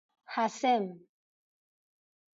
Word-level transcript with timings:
حسم 0.37 0.81